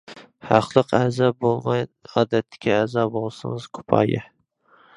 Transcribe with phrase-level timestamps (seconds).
[0.51, 4.27] ھەقلىق ئەزا بولماي ئادەتتىكى ئەزا بولسىڭىز كۇپايە.